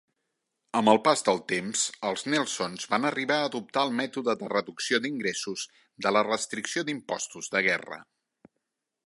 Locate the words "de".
4.41-4.51, 6.07-6.15, 7.59-7.65